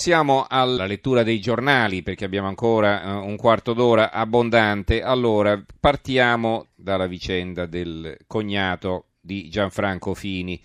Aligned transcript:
Siamo 0.00 0.46
alla 0.48 0.86
lettura 0.86 1.22
dei 1.22 1.40
giornali 1.40 2.02
perché 2.02 2.24
abbiamo 2.24 2.48
ancora 2.48 3.18
uh, 3.18 3.26
un 3.26 3.36
quarto 3.36 3.74
d'ora 3.74 4.12
abbondante. 4.12 5.02
Allora, 5.02 5.62
partiamo 5.78 6.68
dalla 6.74 7.06
vicenda 7.06 7.66
del 7.66 8.16
cognato 8.26 9.08
di 9.20 9.50
Gianfranco 9.50 10.14
Fini. 10.14 10.58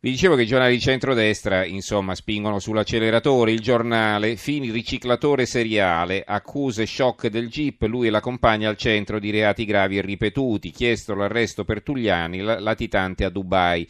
Vi 0.00 0.10
dicevo 0.10 0.34
che 0.34 0.42
i 0.42 0.46
giornali 0.46 0.74
di 0.74 0.80
centrodestra, 0.80 1.64
insomma, 1.64 2.16
spingono 2.16 2.58
sull'acceleratore. 2.58 3.52
Il 3.52 3.60
giornale, 3.60 4.34
Fini 4.34 4.72
riciclatore 4.72 5.46
seriale, 5.46 6.24
accuse 6.26 6.86
shock 6.86 7.28
del 7.28 7.48
GIP, 7.48 7.82
lui 7.82 8.08
e 8.08 8.10
la 8.10 8.20
compagna 8.20 8.68
al 8.68 8.76
centro 8.76 9.20
di 9.20 9.30
reati 9.30 9.64
gravi 9.64 9.98
e 9.98 10.02
ripetuti, 10.02 10.72
chiesto 10.72 11.14
l'arresto 11.14 11.64
per 11.64 11.84
Tugliani, 11.84 12.40
latitante 12.40 13.22
a 13.22 13.30
Dubai. 13.30 13.86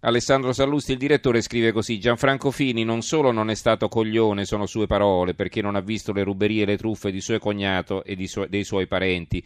Alessandro 0.00 0.52
Sallusti, 0.52 0.92
il 0.92 0.98
direttore, 0.98 1.40
scrive 1.40 1.72
così: 1.72 1.98
Gianfranco 1.98 2.52
Fini 2.52 2.84
non 2.84 3.02
solo 3.02 3.32
non 3.32 3.50
è 3.50 3.54
stato 3.54 3.88
coglione, 3.88 4.44
sono 4.44 4.64
sue 4.66 4.86
parole, 4.86 5.34
perché 5.34 5.60
non 5.60 5.74
ha 5.74 5.80
visto 5.80 6.12
le 6.12 6.22
ruberie 6.22 6.62
e 6.62 6.66
le 6.66 6.76
truffe 6.76 7.10
di 7.10 7.20
suo 7.20 7.40
cognato 7.40 8.04
e 8.04 8.28
su- 8.28 8.46
dei 8.48 8.62
suoi 8.62 8.86
parenti. 8.86 9.44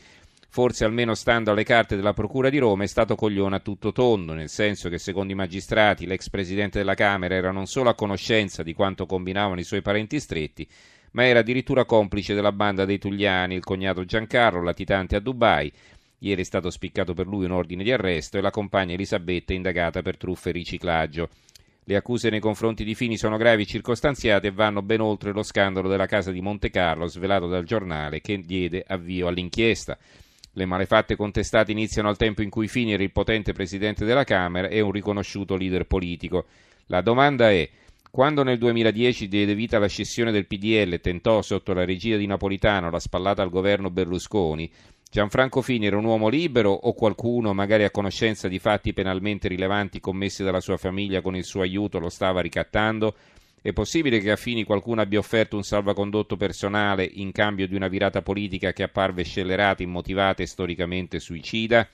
Forse, 0.51 0.85
almeno 0.85 1.15
stando 1.15 1.51
alle 1.51 1.65
carte 1.65 1.97
della 1.97 2.13
Procura 2.13 2.51
di 2.51 2.59
Roma, 2.59 2.85
è 2.85 2.87
stato 2.87 3.15
coglione 3.15 3.57
a 3.57 3.61
tutto 3.61 3.93
tondo, 3.93 4.35
nel 4.35 4.51
senso 4.51 4.91
che, 4.91 4.99
secondo 4.99 5.33
i 5.33 5.37
magistrati, 5.37 6.05
l'ex 6.05 6.29
presidente 6.29 6.77
della 6.77 6.93
Camera 6.93 7.35
era 7.35 7.51
non 7.51 7.65
solo 7.65 7.89
a 7.89 7.95
conoscenza 7.95 8.63
di 8.63 8.75
quanto 8.75 9.07
combinavano 9.07 9.59
i 9.59 9.65
suoi 9.65 9.81
parenti 9.81 10.21
stretti, 10.21 10.69
ma 11.13 11.25
era 11.25 11.39
addirittura 11.39 11.87
complice 11.87 12.35
della 12.35 12.53
banda 12.53 12.85
dei 12.85 12.99
Tugliani, 12.99 13.55
il 13.55 13.65
cognato 13.65 14.05
Giancarlo, 14.05 14.63
latitante 14.63 15.17
a 15.17 15.21
Dubai 15.21 15.73
Ieri 16.23 16.43
è 16.43 16.45
stato 16.45 16.71
spiccato 16.71 17.15
per 17.15 17.27
lui 17.27 17.47
un 17.47 17.51
ordine 17.51 17.83
di 17.83 17.91
arresto 17.91 18.39
e 18.39 18.41
la 18.41 18.51
compagna 18.51 18.95
Elisabetta 18.95 19.53
indagata 19.53 20.03
per 20.03 20.17
truffe 20.17 20.51
e 20.51 20.53
riciclaggio. 20.53 21.29
Le 21.83 21.97
accuse 21.97 22.31
nei 22.31 22.39
confronti 22.39 22.85
di 22.85 22.95
Fini 22.95 23.17
sono 23.17 23.37
gravi 23.37 23.63
e 23.63 23.67
circostanziate 23.67 24.47
e 24.47 24.53
vanno 24.53 24.83
ben 24.83 25.01
oltre 25.01 25.33
lo 25.33 25.43
scandalo 25.43 25.89
della 25.89 26.07
casa 26.07 26.31
di 26.31 26.41
Monte 26.41 26.71
Carlo 26.71 27.07
svelato 27.07 27.49
dal 27.49 27.65
giornale 27.65 28.21
che 28.21 28.39
diede 28.39 28.85
avvio 28.87 29.27
all'inchiesta. 29.27 29.99
Le 30.53 30.65
malefatte 30.65 31.17
contestate 31.17 31.73
iniziano 31.73 32.09
al 32.09 32.17
tempo 32.17 32.43
in 32.43 32.51
cui 32.51 32.69
Fini 32.69 32.93
era 32.93 33.03
il 33.03 33.11
potente 33.11 33.53
presidente 33.53 34.05
della 34.05 34.23
Camera 34.23 34.69
e 34.69 34.81
un 34.81 34.93
riconosciuto 34.93 35.57
leader 35.57 35.87
politico. 35.87 36.47
La 36.87 37.01
domanda 37.01 37.51
è 37.51 37.69
quando 38.09 38.45
nel 38.45 38.59
2010 38.59 39.27
diede 39.27 39.57
vita 39.57 39.79
alla 39.79 39.89
scissione 39.89 40.31
del 40.31 40.47
PDL 40.47 40.93
e 40.93 41.01
tentò 41.01 41.43
sotto 41.43 41.73
la 41.73 41.85
regia 41.85 42.17
di 42.17 42.27
Napolitano 42.27 42.91
la 42.91 43.01
spallata 43.01 43.43
al 43.43 43.51
governo 43.51 43.91
Berlusconi, 43.91 44.71
Gianfranco 45.13 45.61
Fini 45.61 45.85
era 45.85 45.99
un 45.99 46.07
uomo 46.07 46.29
libero 46.29 46.71
o 46.71 46.95
qualcuno, 46.95 47.53
magari 47.53 47.85
a 47.85 47.91
conoscenza 47.91 48.49
di 48.49 48.59
fatti 48.59 48.95
penalmente 48.95 49.47
rilevanti 49.47 50.01
commessi 50.01 50.43
dalla 50.43 50.63
sua 50.63 50.79
famiglia 50.79 51.21
con 51.21 51.37
il 51.37 51.45
suo 51.45 51.61
aiuto, 51.61 51.99
lo 51.99 52.09
stava 52.09 52.41
ricattando? 52.41 53.15
È 53.61 53.75
possibile 53.75 54.21
che 54.21 54.31
a 54.31 54.37
Fini 54.37 54.65
qualcuno 54.65 55.03
abbia 55.03 55.19
offerto 55.19 55.57
un 55.57 55.65
salvacondotto 55.65 56.39
personale 56.39 57.05
in 57.05 57.31
cambio 57.31 57.69
di 57.69 57.75
una 57.75 57.89
virata 57.89 58.23
politica 58.23 58.73
che 58.73 58.85
apparve 58.85 59.23
scellerata, 59.23 59.83
immotivata 59.83 60.43
e 60.43 60.47
storicamente 60.47 61.21
suicida? 61.21 61.87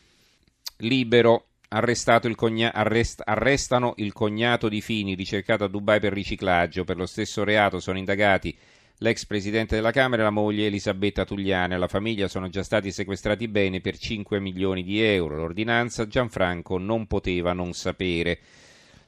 Libero, 0.76 1.46
il 1.70 2.34
cogna- 2.36 2.72
arrest- 2.72 3.22
arrestano 3.24 3.94
il 3.96 4.12
cognato 4.12 4.68
di 4.68 4.80
Fini, 4.80 5.16
ricercato 5.16 5.64
a 5.64 5.68
Dubai 5.68 5.98
per 5.98 6.12
riciclaggio. 6.12 6.84
Per 6.84 6.96
lo 6.96 7.06
stesso 7.06 7.42
reato 7.42 7.80
sono 7.80 7.98
indagati 7.98 8.56
l'ex 8.98 9.26
presidente 9.26 9.76
della 9.76 9.92
Camera 9.92 10.22
e 10.22 10.24
la 10.24 10.30
moglie 10.30 10.66
Elisabetta 10.66 11.24
Tugliani. 11.24 11.74
Alla 11.74 11.88
famiglia 11.88 12.28
sono 12.28 12.48
già 12.48 12.62
stati 12.62 12.90
sequestrati 12.90 13.46
beni 13.48 13.80
per 13.80 13.96
5 13.96 14.40
milioni 14.40 14.82
di 14.82 15.00
euro. 15.00 15.36
L'ordinanza 15.36 16.06
Gianfranco 16.06 16.78
non 16.78 17.06
poteva 17.06 17.52
non 17.52 17.72
sapere. 17.72 18.38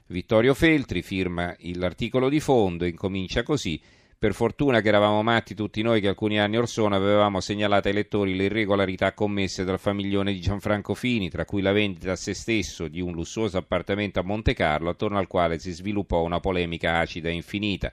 Vittorio 0.06 0.54
Feltri 0.54 1.02
firma 1.02 1.54
l'articolo 1.74 2.28
di 2.28 2.40
fondo 2.40 2.84
e 2.84 2.88
incomincia 2.88 3.42
così. 3.42 3.80
Per 4.20 4.34
fortuna 4.34 4.82
che 4.82 4.88
eravamo 4.88 5.22
matti 5.22 5.54
tutti 5.54 5.80
noi 5.80 6.00
che 6.00 6.08
alcuni 6.08 6.38
anni 6.38 6.58
or 6.58 6.68
sono 6.68 6.94
avevamo 6.94 7.40
segnalato 7.40 7.88
ai 7.88 7.94
lettori 7.94 8.36
le 8.36 8.44
irregolarità 8.44 9.14
commesse 9.14 9.64
dal 9.64 9.78
famiglione 9.78 10.32
di 10.32 10.40
Gianfranco 10.40 10.94
Fini, 10.94 11.30
tra 11.30 11.46
cui 11.46 11.62
la 11.62 11.72
vendita 11.72 12.12
a 12.12 12.16
se 12.16 12.34
stesso 12.34 12.86
di 12.86 13.00
un 13.00 13.12
lussuoso 13.12 13.56
appartamento 13.56 14.20
a 14.20 14.22
Monte 14.22 14.52
Carlo, 14.52 14.90
attorno 14.90 15.16
al 15.16 15.26
quale 15.26 15.58
si 15.58 15.70
sviluppò 15.70 16.22
una 16.22 16.38
polemica 16.38 16.98
acida 16.98 17.30
e 17.30 17.32
infinita. 17.32 17.90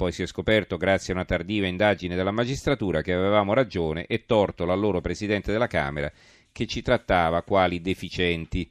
Poi 0.00 0.12
si 0.12 0.22
è 0.22 0.26
scoperto, 0.26 0.78
grazie 0.78 1.12
a 1.12 1.16
una 1.16 1.26
tardiva 1.26 1.66
indagine 1.66 2.16
della 2.16 2.30
magistratura, 2.30 3.02
che 3.02 3.12
avevamo 3.12 3.52
ragione 3.52 4.06
e 4.06 4.24
torto 4.24 4.64
l'allora 4.64 5.02
presidente 5.02 5.52
della 5.52 5.66
Camera 5.66 6.10
che 6.50 6.64
ci 6.64 6.80
trattava 6.80 7.42
quali 7.42 7.82
deficienti. 7.82 8.66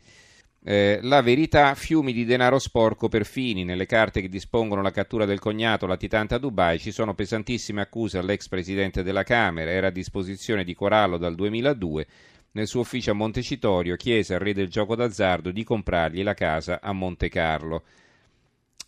Eh, 0.63 0.97
la 1.03 1.21
verità, 1.21 1.75
fiumi 1.75 2.13
di 2.13 2.25
denaro 2.25 2.57
sporco 2.57 3.09
per 3.09 3.27
fini. 3.27 3.63
Nelle 3.63 3.85
carte 3.85 4.21
che 4.21 4.27
dispongono 4.27 4.81
la 4.81 4.89
cattura 4.89 5.25
del 5.25 5.37
cognato 5.37 5.85
latitante 5.85 6.33
a 6.33 6.39
Dubai 6.39 6.79
ci 6.79 6.89
sono 6.89 7.13
pesantissime 7.13 7.81
accuse 7.81 8.17
all'ex 8.17 8.47
presidente 8.47 9.03
della 9.03 9.21
Camera, 9.21 9.69
era 9.69 9.89
a 9.89 9.91
disposizione 9.91 10.63
di 10.63 10.73
Corallo 10.73 11.17
dal 11.17 11.35
2002. 11.35 12.07
Nel 12.53 12.65
suo 12.65 12.79
ufficio 12.79 13.11
a 13.11 13.13
Montecitorio 13.13 13.95
chiese 13.97 14.33
al 14.33 14.39
re 14.39 14.53
del 14.53 14.67
gioco 14.67 14.95
d'azzardo 14.95 15.51
di 15.51 15.63
comprargli 15.63 16.23
la 16.23 16.33
casa 16.33 16.79
a 16.81 16.91
Monte 16.91 17.29
Carlo. 17.29 17.83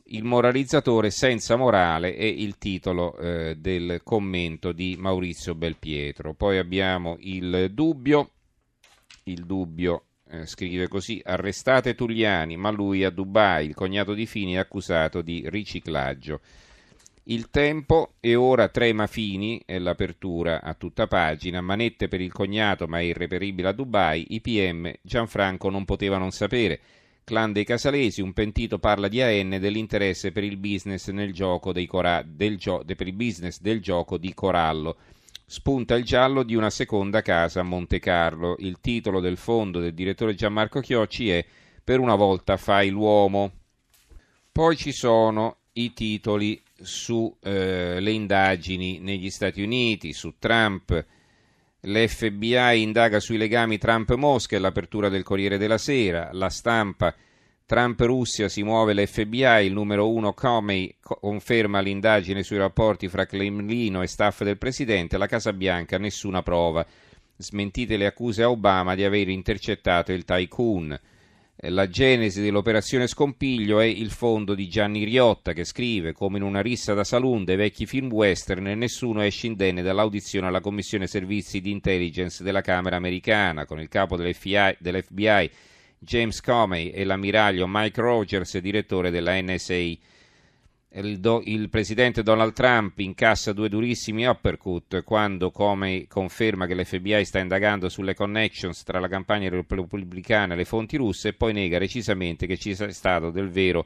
Il 0.06 0.24
moralizzatore 0.24 1.10
senza 1.10 1.56
morale 1.56 2.16
è 2.16 2.24
il 2.24 2.58
titolo 2.58 3.18
eh, 3.18 3.56
del 3.58 4.02
commento 4.04 4.72
di 4.72 4.96
Maurizio 4.98 5.56
Belpietro. 5.56 6.34
Poi 6.34 6.58
abbiamo 6.58 7.18
il 7.20 7.72
dubbio, 7.72 8.32
il 9.24 9.46
dubbio 9.46 10.06
eh, 10.30 10.46
scrive 10.46 10.88
così, 10.88 11.22
arrestate 11.24 11.94
Tugliani, 11.94 12.58
ma 12.58 12.70
lui 12.70 13.04
a 13.04 13.10
Dubai, 13.10 13.68
il 13.68 13.76
cognato 13.76 14.14
di 14.14 14.26
Fini 14.26 14.54
è 14.54 14.58
accusato 14.58 15.22
di 15.22 15.44
riciclaggio. 15.48 16.40
Il 17.26 17.50
tempo 17.50 18.14
e 18.20 18.36
ora 18.36 18.70
trema 18.70 19.08
Fini, 19.08 19.62
è 19.66 19.78
l'apertura 19.78 20.62
a 20.62 20.74
tutta 20.74 21.06
pagina, 21.06 21.62
manette 21.62 22.08
per 22.08 22.20
il 22.20 22.32
cognato 22.32 22.88
ma 22.88 23.00
è 23.00 23.04
irreperibile 23.04 23.68
a 23.68 23.74
Dubai, 23.74 24.26
i 24.30 24.42
PM 24.42 24.92
Gianfranco 25.02 25.70
non 25.70 25.86
poteva 25.86 26.18
non 26.18 26.32
sapere. 26.32 26.80
Clan 27.32 27.54
dei 27.54 27.64
Casalesi, 27.64 28.20
un 28.20 28.34
pentito 28.34 28.78
parla 28.78 29.08
di 29.08 29.22
AN 29.22 29.52
dell'interesse 29.58 30.34
per 30.34 30.44
il 30.44 30.58
business, 30.58 31.08
nel 31.12 31.32
gioco 31.32 31.72
cora- 31.88 32.26
del, 32.28 32.58
gio- 32.58 32.84
per 32.86 33.08
il 33.08 33.14
business 33.14 33.62
del 33.62 33.80
gioco 33.82 34.18
di 34.18 34.34
Corallo. 34.34 34.98
Spunta 35.46 35.96
il 35.96 36.04
giallo 36.04 36.44
di 36.44 36.56
una 36.56 36.70
seconda 36.70 37.22
casa 37.22 37.62
a 37.62 37.64
Monte 37.64 38.00
Carlo. 38.00 38.58
Il 38.60 38.80
titolo 38.82 39.22
del 39.22 39.38
fondo 39.38 39.80
del 39.80 39.94
direttore 39.94 40.36
Gianmarco 40.36 40.82
Chiocci 40.82 41.30
è 41.30 41.46
Per 41.82 42.02
una 42.02 42.16
volta 42.16 42.58
fai 42.58 42.90
l'uomo. 42.90 43.52
Poi 44.52 44.76
ci 44.76 44.92
sono 44.92 45.60
i 45.74 45.94
titoli 45.94 46.62
sulle 46.82 47.38
eh, 47.98 48.12
indagini 48.12 49.00
negli 49.00 49.30
Stati 49.30 49.62
Uniti, 49.62 50.12
su 50.12 50.34
Trump, 50.38 51.06
L'FBI 51.84 52.80
indaga 52.80 53.20
sui 53.20 53.38
legami 53.38 53.80
Trump-Mosca 53.80 54.56
e 54.56 54.60
l'apertura 54.60 55.10
del 55.10 55.24
Corriere 55.24 55.58
della 55.58 55.80
Sera. 55.80 56.30
La 56.32 56.50
stampa. 56.50 57.16
Trump-Russia 57.66 58.48
si 58.50 58.62
muove 58.62 58.94
l'FBI. 58.94 59.66
Il 59.66 59.74
numero 59.74 60.08
uno 60.08 60.34
Comey 60.34 60.98
conferma 61.00 61.80
l'indagine 61.80 62.44
sui 62.44 62.58
rapporti 62.58 63.08
fra 63.08 63.26
Cremlino 63.26 64.04
e 64.04 64.08
staff 64.08 64.44
del 64.44 64.60
presidente. 64.60 65.18
La 65.18 65.26
Casa 65.26 65.54
Bianca 65.54 65.98
nessuna 65.98 66.44
prova. 66.44 66.86
Smentite 67.36 67.98
le 67.98 68.06
accuse 68.06 68.44
a 68.44 68.52
Obama 68.52 68.94
di 68.94 69.04
aver 69.04 69.30
intercettato 69.30 70.12
il 70.12 70.24
tycoon. 70.24 71.00
La 71.66 71.88
genesi 71.88 72.42
dell'operazione 72.42 73.06
Scompiglio 73.06 73.80
è 73.80 73.86
il 73.86 74.10
fondo 74.10 74.56
di 74.56 74.68
Gianni 74.68 75.04
Riotta 75.04 75.54
che 75.54 75.64
scrive 75.64 76.12
come 76.12 76.38
in 76.38 76.44
una 76.44 76.60
rissa 76.60 76.96
da 76.96 77.04
saloon 77.04 77.44
dei 77.44 77.56
vecchi 77.56 77.86
film 77.86 78.12
western 78.12 78.64
nessuno 78.64 79.22
esce 79.22 79.46
indenne 79.46 79.84
dall'audizione 79.84 80.48
alla 80.48 80.60
Commissione 80.60 81.06
Servizi 81.06 81.62
di 81.62 81.70
Intelligence 81.70 82.42
della 82.42 82.62
Camera 82.62 82.96
americana 82.96 83.68
con 83.68 83.80
il 83.80 83.90
capo 83.90 84.16
dell'FBI, 84.16 84.78
dell'FBI 84.80 85.52
James 86.00 86.42
Comey 86.42 86.90
e 86.90 87.04
l'ammiraglio 87.04 87.68
Mike 87.68 88.02
Rogers, 88.02 88.58
direttore 88.58 89.12
della 89.12 89.40
NSA. 89.40 89.94
Il, 90.94 91.22
do, 91.22 91.42
il, 91.46 91.70
presidente 91.70 92.22
Donald 92.22 92.52
Trump 92.52 93.00
incassa 93.00 93.54
due 93.54 93.70
durissimi 93.70 94.26
uppercut 94.26 95.04
quando 95.04 95.50
come 95.50 96.06
conferma 96.10 96.66
che 96.66 96.76
l'FBI 96.76 97.24
sta 97.24 97.40
indagando 97.40 97.88
sulle 97.88 98.14
connections 98.14 98.84
tra 98.84 99.00
la 99.00 99.08
campagna 99.08 99.48
repubblicana 99.50 100.54
e 100.54 100.58
le 100.58 100.66
fonti 100.66 100.98
russe 100.98 101.30
e 101.30 101.34
poi 101.34 101.54
nega 101.54 101.78
recisamente 101.78 102.46
che 102.46 102.58
ci 102.58 102.76
sia 102.76 102.92
stato 102.92 103.30
del 103.32 103.50
vero 103.50 103.86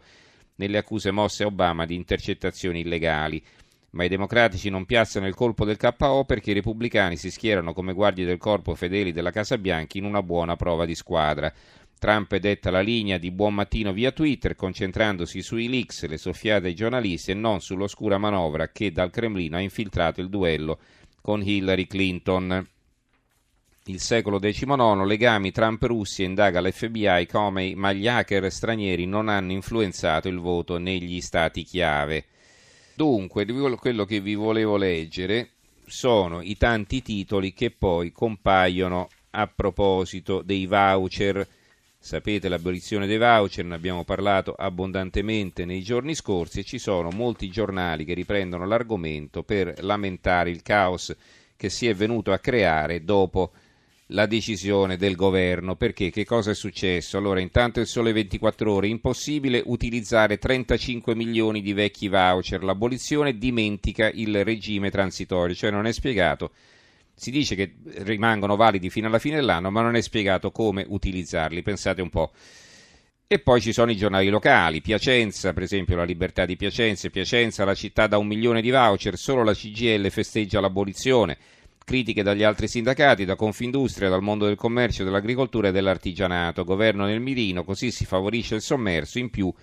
nelle 0.56 0.80
accuse 0.80 1.12
mosse 1.12 1.44
a 1.44 1.48
Obama 1.48 1.86
di 1.86 1.94
intercettazioni 1.94 2.80
illegali. 2.80 3.44
Ma 3.92 4.04
i 4.04 4.10
democratici 4.10 4.70
non 4.70 4.86
piazzano 4.86 5.28
il 5.28 5.36
colpo 5.36 5.64
del 5.64 5.78
KO 5.78 6.26
perché 6.26 6.52
i 6.52 6.56
repubblicani 6.56 7.18
si 7.18 7.30
schierano 7.30 7.74
come 7.74 7.94
guardie 7.94 8.26
del 8.26 8.40
corpo 8.40 8.74
fedeli 8.74 9.12
della 9.12 9.32
Casa 9.32 9.60
Bianca 9.60 10.00
in 10.00 10.06
una 10.06 10.24
buona 10.24 10.56
prova 10.56 10.86
di 10.86 10.96
squadra. 10.96 11.54
Trump 12.06 12.36
detta 12.36 12.70
la 12.70 12.82
linea 12.82 13.18
di 13.18 13.32
buon 13.32 13.56
mattino 13.56 13.92
via 13.92 14.12
Twitter, 14.12 14.56
concentrandosi 14.56 15.42
sui 15.42 15.68
leaks, 15.68 16.06
le 16.06 16.18
soffiate 16.18 16.68
ai 16.68 16.76
giornalisti 16.76 17.32
e 17.32 17.34
non 17.34 17.62
sull'oscura 17.62 18.20
manovra 18.20 18.70
che 18.70 18.92
dal 18.92 19.10
Cremlino 19.10 19.56
ha 19.56 19.60
infiltrato 19.60 20.22
il 20.22 20.30
duello 20.30 20.78
con 21.20 21.42
Hillary 21.42 21.88
Clinton. 21.88 22.64
Il 23.86 24.00
secolo 24.00 24.38
XIX, 24.38 25.04
legami 25.04 25.50
Trump-Russia 25.50 26.24
indaga 26.24 26.62
l'FBI 26.62 27.26
come 27.26 27.74
gli 27.96 28.08
hacker 28.08 28.52
stranieri 28.52 29.08
non 29.08 29.28
hanno 29.28 29.54
influenzato 29.54 30.28
il 30.28 30.38
voto 30.38 30.78
negli 30.78 31.20
stati 31.22 31.64
chiave. 31.64 32.26
Dunque, 32.94 33.48
quello 33.80 34.06
che 34.06 34.20
vi 34.20 34.36
volevo 34.36 34.78
leggere 34.78 35.54
sono 35.88 36.42
i 36.42 36.56
tanti 36.56 37.02
titoli 37.02 37.52
che 37.52 37.72
poi 37.72 38.12
compaiono 38.12 39.08
a 39.32 39.48
proposito 39.48 40.44
dei 40.44 40.68
voucher. 40.68 41.48
Sapete 42.06 42.50
l'abolizione 42.50 43.08
dei 43.08 43.18
voucher, 43.18 43.66
ne 43.66 43.74
abbiamo 43.74 44.04
parlato 44.04 44.54
abbondantemente 44.56 45.66
nei 45.66 45.82
giorni 45.82 46.14
scorsi 46.14 46.60
e 46.60 46.64
ci 46.64 46.78
sono 46.78 47.10
molti 47.10 47.50
giornali 47.50 48.06
che 48.06 48.14
riprendono 48.14 48.68
l'argomento 48.68 49.42
per 49.42 49.74
lamentare 49.84 50.52
il 50.52 50.62
caos 50.62 51.16
che 51.58 51.72
si 51.72 51.88
è 51.88 51.96
venuto 51.96 52.32
a 52.32 52.38
creare 52.38 53.04
dopo 53.04 53.54
la 54.10 54.28
decisione 54.28 54.98
del 54.98 55.16
governo. 55.16 55.76
Perché? 55.76 56.12
Che 56.12 56.26
cosa 56.26 56.52
è 56.52 56.54
successo? 56.54 57.18
Allora, 57.18 57.40
intanto 57.40 57.80
il 57.80 57.88
sole 57.88 58.14
24 58.14 58.72
ore, 58.72 58.88
impossibile 58.88 59.64
utilizzare 59.66 60.38
35 60.38 61.16
milioni 61.16 61.64
di 61.64 61.74
vecchi 61.74 62.08
voucher, 62.08 62.64
l'abolizione 62.64 63.36
dimentica 63.36 64.12
il 64.14 64.44
regime 64.44 64.92
transitorio, 64.92 65.56
cioè 65.56 65.72
non 65.72 65.88
è 65.88 65.92
spiegato. 65.92 66.52
Si 67.16 67.32
dice 67.32 67.56
che 67.56 67.76
rimangono 68.00 68.56
validi 68.56 68.90
fino 68.90 69.08
alla 69.08 69.20
fine 69.20 69.36
dell'anno, 69.36 69.72
ma 69.72 69.82
non 69.82 69.96
è 69.96 70.02
spiegato 70.02 70.52
come 70.52 70.86
utilizzarli. 70.88 71.62
Pensate 71.62 72.02
un 72.02 72.10
po'. 72.10 72.32
E 73.28 73.40
poi 73.40 73.60
ci 73.62 73.74
sono 73.74 73.90
i 73.90 73.96
giornali 73.96 74.30
locali, 74.30 74.82
Piacenza, 74.82 75.54
per 75.54 75.64
esempio 75.64 75.96
la 75.96 76.04
Libertà 76.04 76.46
di 76.46 76.56
Piacenza, 76.56 77.10
Piacenza, 77.10 77.66
la 77.66 77.74
città 77.74 78.06
da 78.06 78.20
un 78.20 78.28
milione 78.28 78.62
di 78.62 78.70
voucher, 78.70 79.18
solo 79.18 79.44
la 79.44 79.54
CGL 79.54 80.12
festeggia 80.12 80.60
l'abolizione 80.60 81.38
critiche 81.86 82.24
dagli 82.24 82.44
altri 82.44 82.68
sindacati, 82.68 83.26
da 83.26 83.36
Confindustria, 83.36 84.10
dal 84.10 84.24
mondo 84.24 84.48
del 84.48 84.56
commercio, 84.56 85.04
dell'agricoltura 85.04 85.70
e 85.70 85.72
dell'artigianato. 85.72 86.66
Governo 86.66 87.06
nel 87.06 87.22
mirino, 87.22 87.64
così 87.64 87.92
si 87.92 88.06
favorisce 88.06 88.56
il 88.56 88.62
sommerso, 88.62 89.20
in 89.20 89.30
più 89.30 89.54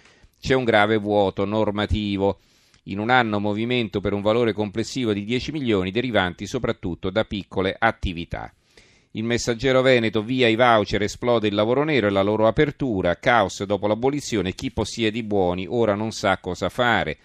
c'è 0.41 0.55
un 0.55 0.65
grave 0.65 0.97
vuoto 0.97 1.45
normativo. 1.45 2.39
In 2.85 2.99
un 2.99 3.11
anno 3.11 3.39
movimento 3.39 4.01
per 4.01 4.13
un 4.13 4.23
valore 4.23 4.53
complessivo 4.53 5.13
di 5.13 5.25
10 5.25 5.53
milioni 5.53 5.91
derivanti 5.91 6.47
soprattutto 6.47 7.11
da 7.11 7.25
piccole 7.25 7.77
attività. 7.79 8.53
Il 9.13 9.25
messaggero 9.25 9.83
Veneto, 9.83 10.23
via 10.23 10.49
i 10.49 10.57
voucher, 10.57 11.03
esplode 11.03 11.47
il 11.47 11.55
lavoro 11.55 11.85
nero 11.85 12.07
e 12.07 12.11
la 12.11 12.23
loro 12.23 12.47
apertura, 12.47 13.17
caos 13.17 13.63
dopo 13.65 13.87
l'abolizione, 13.87 14.55
chi 14.55 14.71
possiede 14.71 15.19
i 15.19 15.23
buoni 15.23 15.67
ora 15.69 15.95
non 15.95 16.13
sa 16.13 16.39
cosa 16.39 16.69
fare 16.69 17.19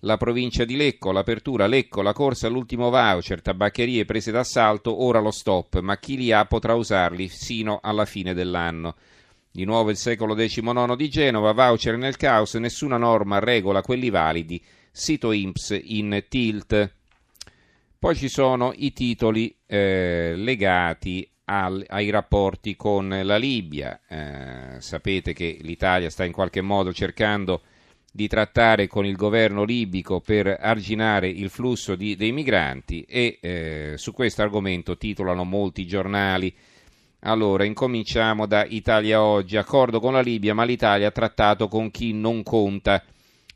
la 0.00 0.18
provincia 0.18 0.64
di 0.64 0.76
Lecco, 0.76 1.10
l'apertura 1.10 1.66
Lecco, 1.66 2.02
la 2.02 2.12
corsa 2.12 2.46
all'ultimo 2.46 2.90
voucher, 2.90 3.40
tabaccherie 3.40 4.04
prese 4.04 4.30
d'assalto, 4.30 5.02
ora 5.02 5.20
lo 5.20 5.30
stop, 5.30 5.80
ma 5.80 5.98
chi 5.98 6.16
li 6.16 6.32
ha 6.32 6.44
potrà 6.44 6.74
usarli 6.74 7.28
sino 7.28 7.80
alla 7.82 8.04
fine 8.04 8.34
dell'anno. 8.34 8.94
Di 9.50 9.64
nuovo 9.64 9.90
il 9.90 9.96
secolo 9.96 10.34
XIX 10.34 10.94
di 10.94 11.08
Genova, 11.08 11.52
voucher 11.52 11.96
nel 11.96 12.16
caos, 12.16 12.54
nessuna 12.54 12.98
norma 12.98 13.38
regola 13.38 13.80
quelli 13.80 14.10
validi, 14.10 14.62
sito 14.96 15.30
IMPS 15.30 15.78
in 15.82 16.24
tilt. 16.26 16.94
Poi 17.98 18.16
ci 18.16 18.28
sono 18.28 18.72
i 18.74 18.94
titoli 18.94 19.54
eh, 19.66 20.32
legati 20.36 21.28
al, 21.44 21.84
ai 21.86 22.08
rapporti 22.08 22.76
con 22.76 23.20
la 23.22 23.36
Libia. 23.36 24.00
Eh, 24.08 24.80
sapete 24.80 25.34
che 25.34 25.58
l'Italia 25.60 26.08
sta 26.08 26.24
in 26.24 26.32
qualche 26.32 26.62
modo 26.62 26.94
cercando 26.94 27.60
di 28.10 28.26
trattare 28.26 28.86
con 28.86 29.04
il 29.04 29.16
governo 29.16 29.64
libico 29.64 30.20
per 30.20 30.56
arginare 30.58 31.28
il 31.28 31.50
flusso 31.50 31.94
di, 31.94 32.16
dei 32.16 32.32
migranti 32.32 33.02
e 33.02 33.38
eh, 33.42 33.94
su 33.96 34.14
questo 34.14 34.40
argomento 34.40 34.96
titolano 34.96 35.44
molti 35.44 35.86
giornali. 35.86 36.54
Allora, 37.20 37.64
incominciamo 37.64 38.46
da 38.46 38.64
Italia 38.64 39.22
Oggi, 39.22 39.58
accordo 39.58 40.00
con 40.00 40.14
la 40.14 40.22
Libia, 40.22 40.54
ma 40.54 40.64
l'Italia 40.64 41.08
ha 41.08 41.12
trattato 41.12 41.68
con 41.68 41.90
chi 41.90 42.14
non 42.14 42.42
conta. 42.42 43.02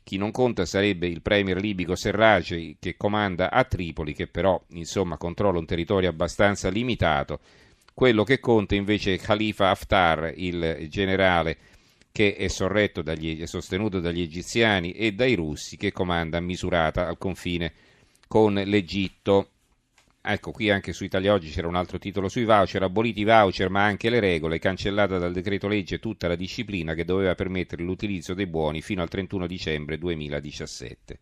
Chi 0.03 0.17
non 0.17 0.31
conta 0.31 0.65
sarebbe 0.65 1.07
il 1.07 1.21
premier 1.21 1.59
libico 1.59 1.95
Serraj 1.95 2.75
che 2.79 2.97
comanda 2.97 3.51
a 3.51 3.63
Tripoli, 3.63 4.13
che 4.13 4.27
però 4.27 4.61
insomma 4.69 5.17
controlla 5.17 5.59
un 5.59 5.65
territorio 5.65 6.09
abbastanza 6.09 6.69
limitato. 6.69 7.39
Quello 7.93 8.23
che 8.23 8.39
conta 8.39 8.75
invece 8.75 9.13
è 9.13 9.19
Khalifa 9.19 9.69
Haftar, 9.69 10.33
il 10.35 10.87
generale 10.89 11.57
che 12.11 12.35
è, 12.35 12.47
dagli, 13.01 13.39
è 13.39 13.45
sostenuto 13.45 13.99
dagli 13.99 14.21
egiziani 14.21 14.91
e 14.91 15.13
dai 15.13 15.35
russi, 15.35 15.77
che 15.77 15.91
comanda 15.91 16.37
a 16.37 16.41
misurata 16.41 17.07
al 17.07 17.17
confine 17.17 17.71
con 18.27 18.53
l'Egitto. 18.53 19.50
Ecco, 20.23 20.51
qui 20.51 20.69
anche 20.69 20.93
su 20.93 21.03
Italia 21.03 21.33
Oggi 21.33 21.49
c'era 21.49 21.67
un 21.67 21.75
altro 21.75 21.97
titolo 21.97 22.29
sui 22.29 22.45
voucher, 22.45 22.83
aboliti 22.83 23.21
i 23.21 23.23
voucher 23.23 23.71
ma 23.71 23.83
anche 23.83 24.11
le 24.11 24.19
regole, 24.19 24.59
cancellata 24.59 25.17
dal 25.17 25.33
decreto 25.33 25.67
legge 25.67 25.97
tutta 25.97 26.27
la 26.27 26.35
disciplina 26.35 26.93
che 26.93 27.05
doveva 27.05 27.33
permettere 27.33 27.81
l'utilizzo 27.81 28.35
dei 28.35 28.45
buoni 28.45 28.83
fino 28.83 29.01
al 29.01 29.09
31 29.09 29.47
dicembre 29.47 29.97
2017. 29.97 31.17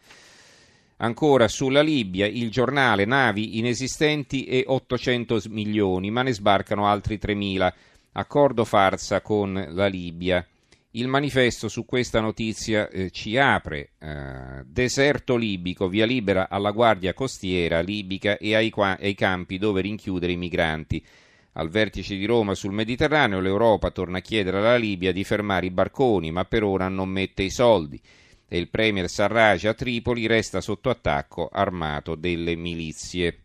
Ancora 0.97 1.47
sulla 1.47 1.81
Libia, 1.81 2.25
il 2.25 2.51
giornale 2.51 3.05
navi 3.05 3.57
inesistenti 3.57 4.43
e 4.43 4.65
800 4.67 5.43
milioni, 5.47 6.11
ma 6.11 6.21
ne 6.23 6.33
sbarcano 6.33 6.85
altri 6.85 7.17
3.000. 7.17 7.73
Accordo 8.11 8.65
farsa 8.65 9.21
con 9.21 9.65
la 9.69 9.87
Libia. 9.87 10.45
Il 10.93 11.07
manifesto 11.07 11.67
su 11.67 11.85
questa 11.85 12.19
notizia 12.19 12.89
eh, 12.89 13.11
ci 13.11 13.37
apre. 13.37 13.91
Eh, 13.99 14.63
deserto 14.65 15.35
libico, 15.35 15.87
via 15.87 16.07
libera 16.07 16.49
alla 16.49 16.71
guardia 16.71 17.13
costiera 17.13 17.81
libica 17.81 18.37
e 18.37 18.55
ai, 18.55 18.71
qua- 18.71 18.97
ai 18.99 19.13
campi 19.13 19.59
dove 19.59 19.81
rinchiudere 19.81 20.31
i 20.31 20.37
migranti. 20.37 21.05
Al 21.53 21.69
vertice 21.69 22.15
di 22.15 22.25
Roma 22.25 22.55
sul 22.55 22.71
Mediterraneo 22.71 23.39
l'Europa 23.39 23.91
torna 23.91 24.17
a 24.17 24.21
chiedere 24.21 24.57
alla 24.57 24.77
Libia 24.77 25.11
di 25.11 25.23
fermare 25.23 25.67
i 25.67 25.71
barconi, 25.71 26.31
ma 26.31 26.45
per 26.45 26.63
ora 26.63 26.87
non 26.87 27.09
mette 27.09 27.43
i 27.43 27.51
soldi. 27.51 28.01
E 28.47 28.57
il 28.57 28.69
premier 28.69 29.07
Sarraj 29.07 29.65
a 29.65 29.75
Tripoli 29.75 30.25
resta 30.25 30.59
sotto 30.59 30.89
attacco 30.89 31.49
armato 31.51 32.15
delle 32.15 32.55
milizie. 32.55 33.43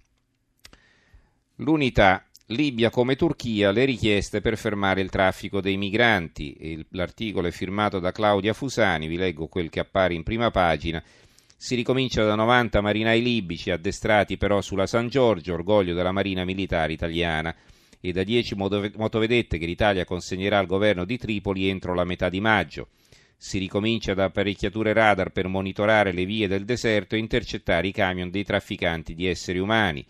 L'unità 1.57 2.25
Libia 2.49 2.91
come 2.91 3.17
Turchia 3.17 3.71
le 3.71 3.87
richieste 3.87 4.43
per 4.43 4.59
fermare 4.59 5.01
il 5.01 5.09
traffico 5.09 5.63
dei 5.63 5.79
migranti. 5.79 6.85
l'articolo 6.91 7.47
è 7.47 7.51
firmato 7.51 8.01
da 8.01 8.13
Claudia 8.13 8.53
Fusani, 8.53 9.07
vi 9.07 9.17
leggo 9.17 9.47
quel 9.47 9.71
che 9.71 9.81
appare 9.81 10.13
in 10.13 10.23
prima 10.23 10.51
pagina. 10.51 11.03
Si 11.57 11.75
ricomincia 11.75 12.23
da 12.23 12.35
90 12.35 12.83
marinai 12.83 13.23
libici 13.23 13.71
addestrati 13.71 14.37
però 14.37 14.61
sulla 14.61 14.87
San 14.87 15.09
Giorgio, 15.09 15.55
orgoglio 15.55 15.95
della 15.95 16.13
Marina 16.13 16.45
Militare 16.45 16.93
Italiana, 16.93 17.55
e 17.99 18.13
da 18.13 18.23
10 18.23 18.57
motovedette 18.57 19.57
che 19.57 19.65
l'Italia 19.65 20.05
consegnerà 20.05 20.59
al 20.59 20.67
governo 20.67 21.07
di 21.07 21.17
Tripoli 21.17 21.67
entro 21.67 21.95
la 21.95 22.05
metà 22.05 22.29
di 22.29 22.41
maggio. 22.41 22.89
Si 23.39 23.57
ricomincia 23.57 24.13
da 24.13 24.25
apparecchiature 24.25 24.93
radar 24.93 25.31
per 25.31 25.49
monitorare 25.49 26.13
le 26.13 26.27
vie 26.27 26.47
del 26.47 26.67
deserto 26.67 27.15
e 27.15 27.21
intercettare 27.21 27.87
i 27.87 27.93
camion 27.93 28.29
dei 28.29 28.45
trafficanti 28.45 29.15
di 29.15 29.27
esseri 29.27 29.59
umani. 29.59 30.05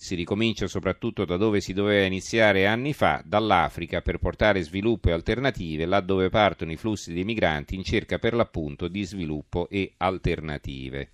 Si 0.00 0.14
ricomincia 0.14 0.68
soprattutto 0.68 1.24
da 1.24 1.36
dove 1.36 1.60
si 1.60 1.72
doveva 1.72 2.06
iniziare 2.06 2.68
anni 2.68 2.92
fa, 2.92 3.20
dall'Africa, 3.24 4.00
per 4.00 4.18
portare 4.18 4.62
sviluppo 4.62 5.08
e 5.08 5.12
alternative 5.12 5.86
là 5.86 5.98
dove 6.00 6.28
partono 6.28 6.70
i 6.70 6.76
flussi 6.76 7.12
dei 7.12 7.24
migranti 7.24 7.74
in 7.74 7.82
cerca 7.82 8.20
per 8.20 8.32
l'appunto 8.32 8.86
di 8.86 9.02
sviluppo 9.02 9.68
e 9.68 9.94
alternative. 9.96 11.10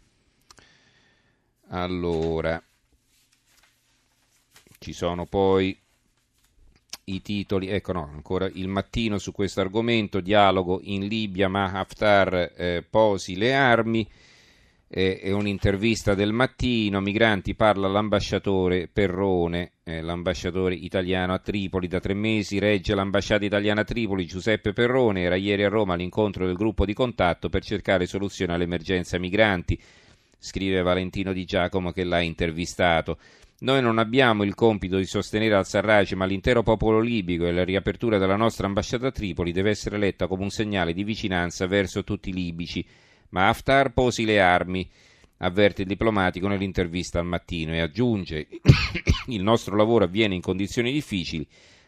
Allora, 1.68 2.62
ci 4.78 4.92
sono 4.92 5.24
poi 5.24 5.74
i 7.04 7.22
titoli, 7.22 7.68
ecco 7.68 7.92
no, 7.92 8.10
ancora 8.12 8.50
il 8.52 8.68
mattino 8.68 9.16
su 9.16 9.32
questo 9.32 9.62
argomento, 9.62 10.20
dialogo 10.20 10.80
in 10.82 11.06
Libia, 11.06 11.48
ma 11.48 11.72
Haftar 11.72 12.52
eh, 12.54 12.84
posi 12.88 13.34
le 13.36 13.54
armi 13.54 14.06
è 14.86 15.32
un'intervista 15.32 16.14
del 16.14 16.32
mattino, 16.32 17.00
migranti 17.00 17.54
parla 17.54 17.88
l'ambasciatore 17.88 18.88
Perrone, 18.92 19.72
eh, 19.82 20.00
l'ambasciatore 20.00 20.74
italiano 20.74 21.32
a 21.32 21.38
Tripoli, 21.38 21.88
da 21.88 22.00
tre 22.00 22.14
mesi 22.14 22.58
regge 22.58 22.94
l'ambasciata 22.94 23.44
italiana 23.44 23.80
a 23.80 23.84
Tripoli, 23.84 24.26
Giuseppe 24.26 24.72
Perrone, 24.72 25.22
era 25.22 25.36
ieri 25.36 25.64
a 25.64 25.68
Roma 25.68 25.94
all'incontro 25.94 26.46
del 26.46 26.54
gruppo 26.54 26.84
di 26.84 26.94
contatto 26.94 27.48
per 27.48 27.64
cercare 27.64 28.06
soluzione 28.06 28.52
all'emergenza 28.52 29.18
migranti, 29.18 29.76
scrive 30.38 30.82
Valentino 30.82 31.32
Di 31.32 31.44
Giacomo 31.44 31.90
che 31.90 32.04
l'ha 32.04 32.20
intervistato. 32.20 33.18
Noi 33.60 33.80
non 33.80 33.98
abbiamo 33.98 34.44
il 34.44 34.54
compito 34.54 34.96
di 34.96 35.06
sostenere 35.06 35.54
al-Sarraj, 35.54 36.12
ma 36.12 36.26
l'intero 36.26 36.62
popolo 36.62 37.00
libico 37.00 37.46
e 37.46 37.52
la 37.52 37.64
riapertura 37.64 38.18
della 38.18 38.36
nostra 38.36 38.66
ambasciata 38.66 39.06
a 39.06 39.12
Tripoli 39.12 39.52
deve 39.52 39.70
essere 39.70 39.96
letta 39.96 40.26
come 40.26 40.42
un 40.42 40.50
segnale 40.50 40.92
di 40.92 41.02
vicinanza 41.02 41.66
verso 41.66 42.04
tutti 42.04 42.28
i 42.28 42.34
libici 42.34 42.84
ma 43.34 43.48
Haftar 43.48 43.92
posi 43.92 44.24
le 44.24 44.40
armi, 44.40 44.88
avverte 45.38 45.82
il 45.82 45.88
diplomatico 45.88 46.46
nell'intervista 46.46 47.18
al 47.18 47.26
mattino 47.26 47.74
e 47.74 47.80
aggiunge 47.80 48.46
il 49.26 49.42
nostro 49.42 49.74
lavoro 49.74 50.04
avviene 50.04 50.36
in 50.36 50.40
condizioni 50.40 50.92
difficili, 50.92 51.44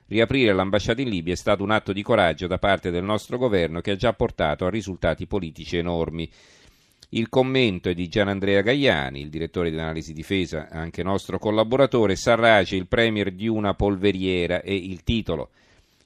riaprire 0.09 0.53
l'ambasciata 0.53 1.03
in 1.03 1.09
Libia 1.09 1.35
è 1.35 1.37
stato 1.37 1.63
un 1.63 1.71
atto 1.71 1.93
di 1.93 2.03
coraggio 2.03 2.49
da 2.49 2.59
parte 2.59 2.91
del 2.91 3.05
nostro 3.05 3.39
governo 3.39 3.81
che 3.81 3.93
ha 3.93 3.97
già 3.97 4.13
portato 4.13 4.67
a 4.67 4.71
risultati 4.71 5.29
politici 5.29 5.77
enormi. 5.77 6.29
Il 7.11 7.29
commento 7.29 7.89
è 7.89 7.95
di 7.95 8.09
Gianandrea 8.09 8.63
Gaiani, 8.63 9.21
il 9.21 9.31
direttore 9.31 9.71
di 9.71 9.79
analisi 9.79 10.13
difesa, 10.13 10.69
anche 10.69 11.05
nostro 11.05 11.39
collaboratore, 11.39 12.17
Sarrace, 12.17 12.75
il 12.75 12.89
premier 12.89 13.31
di 13.31 13.47
una 13.47 13.75
polveriera 13.75 14.63
e 14.63 14.75
il 14.75 15.05
titolo 15.05 15.51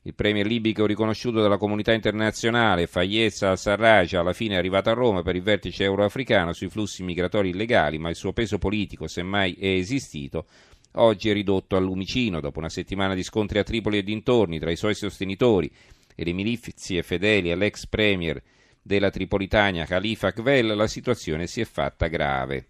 Il 0.02 0.14
premier 0.14 0.46
libico 0.46 0.86
riconosciuto 0.86 1.42
dalla 1.42 1.58
comunità 1.58 1.92
internazionale, 1.92 2.86
Fayez 2.86 3.42
al-Sarraj, 3.42 4.14
alla 4.14 4.32
fine 4.32 4.54
è 4.54 4.58
arrivato 4.58 4.88
a 4.88 4.94
Roma 4.94 5.20
per 5.20 5.36
il 5.36 5.42
vertice 5.42 5.84
euroafricano 5.84 6.54
sui 6.54 6.70
flussi 6.70 7.02
migratori 7.02 7.50
illegali, 7.50 7.98
ma 7.98 8.08
il 8.08 8.16
suo 8.16 8.32
peso 8.32 8.56
politico, 8.56 9.06
semmai 9.06 9.52
è 9.52 9.66
esistito, 9.66 10.46
oggi 10.92 11.28
è 11.28 11.34
ridotto 11.34 11.76
al 11.76 11.84
lumicino 11.84 12.40
dopo 12.40 12.60
una 12.60 12.70
settimana 12.70 13.14
di 13.14 13.22
scontri 13.22 13.58
a 13.58 13.62
Tripoli 13.62 13.98
e 13.98 14.02
dintorni 14.02 14.58
tra 14.58 14.70
i 14.70 14.76
suoi 14.76 14.94
sostenitori 14.94 15.70
e 16.14 16.24
le 16.24 16.32
milizie 16.32 17.02
fedeli 17.02 17.50
all'ex 17.50 17.86
premier 17.86 18.42
della 18.80 19.10
Tripolitania 19.10 19.84
Khalifa 19.84 20.28
Akvel, 20.28 20.74
la 20.74 20.86
situazione 20.86 21.46
si 21.46 21.60
è 21.60 21.64
fatta 21.66 22.06
grave. 22.06 22.68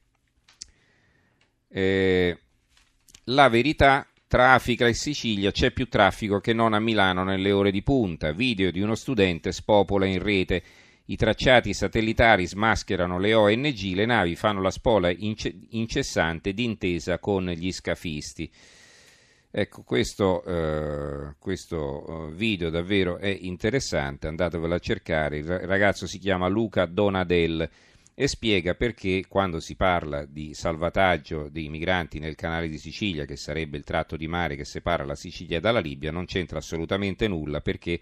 Eh, 1.68 2.37
la 3.25 3.49
verità 3.49 4.09
Traffica 4.30 4.87
in 4.87 4.94
Sicilia, 4.94 5.50
c'è 5.50 5.72
più 5.72 5.88
traffico 5.88 6.38
che 6.38 6.52
non 6.52 6.72
a 6.72 6.78
Milano 6.78 7.25
nelle 7.25 7.50
ore 7.50 7.72
di 7.72 7.82
punta. 7.82 8.30
Video 8.30 8.70
di 8.70 8.80
uno 8.80 8.94
studente 8.94 9.50
spopola 9.50 10.06
in 10.06 10.22
rete. 10.22 10.62
I 11.06 11.16
tracciati 11.16 11.75
satellitari 11.75 12.46
smascherano 12.46 13.18
le 13.18 13.34
ONG, 13.34 13.92
le 13.92 14.06
navi 14.06 14.37
fanno 14.37 14.62
la 14.62 14.70
spola 14.70 15.10
incessante 15.10 16.54
d'intesa 16.54 17.18
con 17.18 17.46
gli 17.46 17.72
scafisti. 17.72 18.49
Ecco, 19.50 19.82
questo, 19.82 20.44
eh, 20.44 21.34
questo, 21.40 22.28
eh, 22.28 22.32
video 22.32 22.70
davvero 22.70 23.18
è 23.18 23.37
interessante, 23.37 24.28
andatevelo 24.28 24.76
a 24.76 24.78
cercare. 24.78 25.38
Il 25.38 25.58
ragazzo 25.58 26.06
si 26.06 26.20
chiama 26.20 26.46
Luca 26.46 26.87
Donadel 26.87 27.68
e 28.20 28.28
spiega 28.28 28.74
perché 28.74 29.24
quando 29.26 29.60
si 29.60 29.76
parla 29.76 30.26
di 30.26 30.52
salvataggio 30.52 31.48
dei 31.48 31.70
migranti 31.70 32.18
nel 32.18 32.34
canale 32.34 32.68
di 32.68 32.76
Sicilia, 32.76 33.24
che 33.24 33.34
sarebbe 33.36 33.78
il 33.78 33.82
tratto 33.82 34.18
di 34.18 34.28
mare 34.28 34.56
che 34.56 34.66
separa 34.66 35.06
la 35.06 35.14
Sicilia 35.14 35.58
dalla 35.58 35.78
Libia, 35.78 36.10
non 36.12 36.26
c'entra 36.26 36.58
assolutamente 36.58 37.26
nulla 37.28 37.62
perché, 37.62 37.98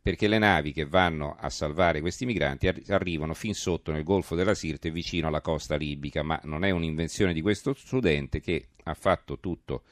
perché 0.00 0.28
le 0.28 0.38
navi 0.38 0.72
che 0.72 0.86
vanno 0.86 1.36
a 1.38 1.50
salvare 1.50 2.00
questi 2.00 2.24
migranti 2.24 2.68
arrivano 2.88 3.34
fin 3.34 3.52
sotto 3.52 3.92
nel 3.92 4.02
Golfo 4.02 4.34
della 4.34 4.54
Sirte 4.54 4.90
vicino 4.90 5.28
alla 5.28 5.42
costa 5.42 5.76
libica, 5.76 6.22
ma 6.22 6.40
non 6.44 6.64
è 6.64 6.70
un'invenzione 6.70 7.34
di 7.34 7.42
questo 7.42 7.74
studente 7.74 8.40
che 8.40 8.68
ha 8.84 8.94
fatto 8.94 9.38
tutto 9.40 9.82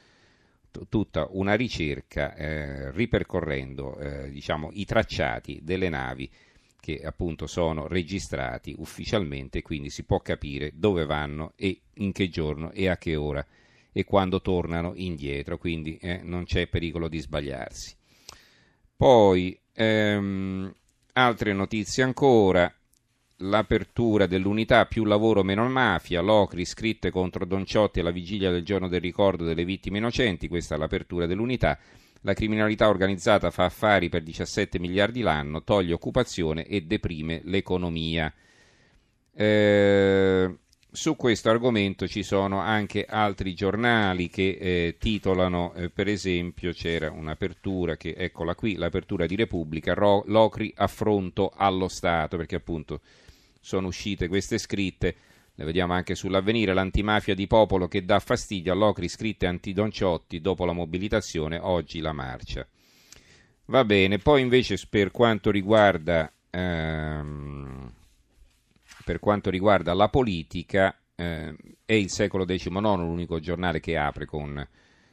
tutta 0.87 1.27
una 1.31 1.55
ricerca 1.55 2.35
eh, 2.35 2.91
ripercorrendo 2.91 3.97
eh, 3.97 4.29
diciamo, 4.31 4.69
i 4.73 4.85
tracciati 4.85 5.59
delle 5.63 5.89
navi 5.89 6.29
che 6.79 7.01
appunto 7.03 7.47
sono 7.47 7.87
registrati 7.87 8.73
ufficialmente, 8.77 9.61
quindi 9.61 9.89
si 9.89 10.03
può 10.03 10.19
capire 10.19 10.71
dove 10.73 11.05
vanno 11.05 11.53
e 11.55 11.81
in 11.95 12.11
che 12.11 12.29
giorno 12.29 12.71
e 12.71 12.87
a 12.87 12.97
che 12.97 13.15
ora 13.15 13.45
e 13.91 14.03
quando 14.03 14.41
tornano 14.41 14.93
indietro, 14.95 15.57
quindi 15.57 15.97
eh, 15.97 16.21
non 16.23 16.45
c'è 16.45 16.67
pericolo 16.67 17.07
di 17.07 17.19
sbagliarsi. 17.19 17.95
Poi 18.95 19.57
ehm, 19.73 20.73
altre 21.13 21.53
notizie 21.53 22.03
ancora, 22.03 22.71
l'apertura 23.37 24.25
dell'unità 24.25 24.85
più 24.85 25.05
lavoro 25.05 25.43
meno 25.43 25.67
mafia, 25.67 26.21
l'Ocri 26.21 26.65
scritte 26.65 27.09
contro 27.09 27.45
Don 27.45 27.65
Ciotti 27.65 27.99
alla 27.99 28.11
vigilia 28.11 28.51
del 28.51 28.63
giorno 28.63 28.87
del 28.87 29.01
ricordo 29.01 29.43
delle 29.43 29.65
vittime 29.65 29.97
innocenti, 29.97 30.47
questa 30.47 30.75
è 30.75 30.77
l'apertura 30.77 31.25
dell'unità, 31.25 31.77
la 32.21 32.33
criminalità 32.33 32.89
organizzata 32.89 33.51
fa 33.51 33.65
affari 33.65 34.09
per 34.09 34.23
17 34.23 34.79
miliardi 34.79 35.21
l'anno, 35.21 35.63
toglie 35.63 35.93
occupazione 35.93 36.65
e 36.65 36.81
deprime 36.81 37.41
l'economia. 37.43 38.33
Eh, 39.33 40.57
su 40.91 41.15
questo 41.15 41.49
argomento 41.49 42.07
ci 42.07 42.23
sono 42.23 42.59
anche 42.59 43.05
altri 43.05 43.53
giornali 43.53 44.29
che 44.29 44.57
eh, 44.59 44.95
titolano, 44.97 45.73
eh, 45.75 45.89
per 45.89 46.07
esempio 46.07 46.73
c'era 46.73 47.11
un'apertura 47.11 47.95
che, 47.95 48.15
eccola 48.17 48.55
qui, 48.55 48.75
l'apertura 48.75 49.25
di 49.25 49.35
Repubblica, 49.35 49.93
Ro- 49.93 50.23
Locri 50.25 50.73
affronto 50.75 51.51
allo 51.55 51.87
Stato, 51.87 52.37
perché 52.37 52.55
appunto 52.55 53.01
sono 53.61 53.87
uscite 53.87 54.27
queste 54.27 54.57
scritte 54.57 55.15
le 55.59 55.65
vediamo 55.65 55.91
anche 55.91 56.15
sull'avvenire, 56.15 56.73
l'antimafia 56.73 57.35
di 57.35 57.45
popolo 57.45 57.89
che 57.89 58.05
dà 58.05 58.19
fastidio 58.19 58.71
all'Ocri 58.71 59.09
scritte 59.09 59.45
antidonciotti 59.45 60.39
dopo 60.39 60.63
la 60.63 60.71
mobilitazione, 60.71 61.59
oggi 61.61 61.99
la 61.99 62.13
marcia. 62.13 62.65
Va 63.65 63.83
bene, 63.83 64.19
poi 64.19 64.39
invece 64.39 64.77
per 64.89 65.11
quanto 65.11 65.51
riguarda, 65.51 66.31
ehm, 66.49 67.91
per 69.03 69.19
quanto 69.19 69.49
riguarda 69.49 69.93
la 69.93 70.07
politica, 70.07 70.97
eh, 71.13 71.53
è 71.83 71.93
il 71.93 72.09
secolo 72.09 72.45
XIX 72.45 72.69
l'unico 72.95 73.41
giornale 73.41 73.81
che 73.81 73.97
apre 73.97 74.25
con 74.25 74.65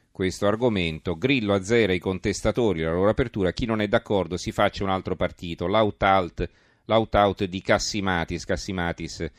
questo 0.09 0.47
argomento. 0.47 1.17
Grillo 1.17 1.55
azzera 1.55 1.91
i 1.91 1.99
contestatori, 1.99 2.83
la 2.83 2.93
loro 2.93 3.09
apertura, 3.09 3.51
chi 3.51 3.65
non 3.65 3.81
è 3.81 3.89
d'accordo 3.89 4.37
si 4.37 4.53
faccia 4.53 4.85
un 4.85 4.91
altro 4.91 5.17
partito, 5.17 5.67
l'out-out, 5.67 6.49
l'out-out 6.85 7.43
di 7.43 7.61
Cassimatis, 7.61 8.45
Cassimatis 8.45 9.29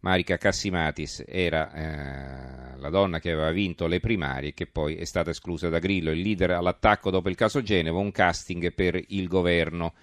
Marica 0.00 0.36
Cassimatis 0.36 1.24
era 1.26 1.72
eh, 1.72 2.78
la 2.78 2.88
donna 2.88 3.18
che 3.18 3.32
aveva 3.32 3.50
vinto 3.50 3.86
le 3.86 3.98
primarie 3.98 4.50
e 4.50 4.54
che 4.54 4.66
poi 4.66 4.94
è 4.94 5.04
stata 5.04 5.30
esclusa 5.30 5.68
da 5.68 5.80
Grillo, 5.80 6.12
il 6.12 6.20
leader 6.20 6.52
all'attacco 6.52 7.10
dopo 7.10 7.28
il 7.28 7.34
caso 7.34 7.62
Genova, 7.62 7.98
un 7.98 8.12
casting 8.12 8.72
per 8.72 9.02
il 9.08 9.26
governo. 9.26 9.94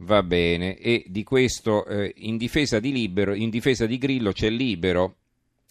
Va 0.00 0.22
bene, 0.22 0.76
e 0.76 1.04
di 1.06 1.24
questo 1.24 1.86
eh, 1.86 2.12
in, 2.16 2.36
difesa 2.36 2.78
di 2.80 2.92
libero, 2.92 3.32
in 3.32 3.48
difesa 3.48 3.86
di 3.86 3.96
Grillo 3.96 4.32
c'è 4.32 4.50
Libero. 4.50 5.16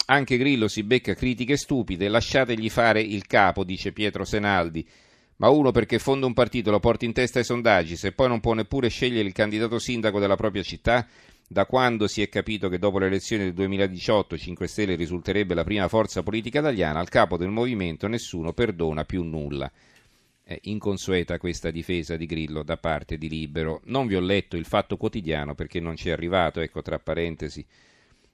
Anche 0.07 0.37
Grillo 0.37 0.67
si 0.67 0.83
becca 0.83 1.13
critiche 1.13 1.57
stupide, 1.57 2.07
lasciategli 2.07 2.69
fare 2.69 3.01
il 3.01 3.27
capo, 3.27 3.63
dice 3.63 3.91
Pietro 3.91 4.25
Senaldi. 4.25 4.87
Ma 5.37 5.49
uno 5.49 5.71
perché 5.71 5.99
fonda 5.99 6.25
un 6.25 6.33
partito 6.33 6.71
lo 6.71 6.79
porta 6.79 7.05
in 7.05 7.13
testa 7.13 7.37
ai 7.39 7.45
sondaggi, 7.45 7.97
se 7.97 8.13
poi 8.13 8.29
non 8.29 8.39
può 8.39 8.53
neppure 8.53 8.87
scegliere 8.87 9.27
il 9.27 9.33
candidato 9.33 9.77
sindaco 9.77 10.19
della 10.19 10.37
propria 10.37 10.63
città, 10.63 11.05
da 11.47 11.65
quando 11.65 12.07
si 12.07 12.21
è 12.21 12.29
capito 12.29 12.69
che 12.69 12.79
dopo 12.79 12.97
le 12.97 13.05
elezioni 13.05 13.43
del 13.43 13.53
2018 13.53 14.37
5 14.37 14.67
Stelle 14.67 14.95
risulterebbe 14.95 15.53
la 15.53 15.63
prima 15.63 15.87
forza 15.87 16.23
politica 16.23 16.59
italiana, 16.59 16.99
al 16.99 17.09
capo 17.09 17.37
del 17.37 17.49
movimento 17.49 18.07
nessuno 18.07 18.53
perdona 18.53 19.05
più 19.05 19.23
nulla. 19.23 19.71
È 20.43 20.57
inconsueta 20.63 21.37
questa 21.37 21.71
difesa 21.71 22.17
di 22.17 22.25
Grillo 22.25 22.63
da 22.63 22.77
parte 22.77 23.17
di 23.17 23.29
Libero. 23.29 23.81
Non 23.85 24.05
vi 24.07 24.15
ho 24.15 24.19
letto 24.19 24.57
il 24.57 24.65
fatto 24.65 24.97
quotidiano 24.97 25.55
perché 25.55 25.79
non 25.79 25.95
ci 25.95 26.09
è 26.09 26.11
arrivato, 26.11 26.59
ecco 26.59 26.81
tra 26.81 26.99
parentesi, 26.99 27.65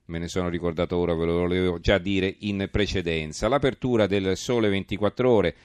me 0.05 0.19
ne 0.19 0.27
sono 0.27 0.49
ricordato 0.49 0.97
ora, 0.97 1.13
ve 1.13 1.25
lo 1.25 1.39
volevo 1.39 1.79
già 1.79 1.97
dire 1.97 2.35
in 2.39 2.67
precedenza. 2.71 3.47
L'apertura 3.47 4.07
del 4.07 4.35
Sole 4.35 4.69
24 4.69 5.29
ore 5.29 5.55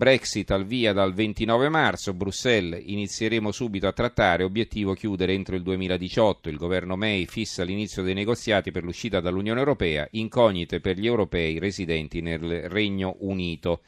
Brexit 0.00 0.50
al 0.50 0.64
via 0.64 0.94
dal 0.94 1.12
29 1.12 1.68
marzo, 1.68 2.14
Bruxelles 2.14 2.82
inizieremo 2.86 3.52
subito 3.52 3.86
a 3.86 3.92
trattare, 3.92 4.44
obiettivo 4.44 4.94
chiudere 4.94 5.34
entro 5.34 5.56
il 5.56 5.62
2018. 5.62 6.48
Il 6.48 6.56
governo 6.56 6.96
May 6.96 7.26
fissa 7.26 7.64
l'inizio 7.64 8.02
dei 8.02 8.14
negoziati 8.14 8.70
per 8.70 8.82
l'uscita 8.82 9.20
dall'Unione 9.20 9.58
Europea, 9.58 10.08
incognite 10.12 10.80
per 10.80 10.98
gli 10.98 11.04
europei 11.04 11.58
residenti 11.58 12.22
nel 12.22 12.70
Regno 12.70 13.16
Unito. 13.18 13.82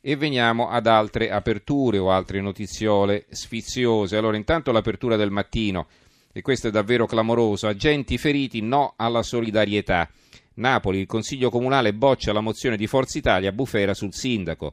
E 0.00 0.16
veniamo 0.16 0.68
ad 0.68 0.88
altre 0.88 1.30
aperture 1.30 1.98
o 1.98 2.10
altre 2.10 2.40
notiziole 2.40 3.26
sfiziose. 3.30 4.16
Allora, 4.16 4.36
intanto 4.36 4.72
l'apertura 4.72 5.14
del 5.14 5.30
mattino, 5.30 5.86
e 6.32 6.42
questo 6.42 6.66
è 6.66 6.70
davvero 6.72 7.06
clamoroso, 7.06 7.68
agenti 7.68 8.18
feriti 8.18 8.60
no 8.60 8.94
alla 8.96 9.22
solidarietà. 9.22 10.10
Napoli, 10.54 11.00
il 11.00 11.06
Consiglio 11.06 11.50
Comunale 11.50 11.94
boccia 11.94 12.32
la 12.32 12.40
mozione 12.40 12.76
di 12.76 12.86
Forza 12.86 13.18
Italia, 13.18 13.52
bufera 13.52 13.94
sul 13.94 14.12
sindaco. 14.12 14.72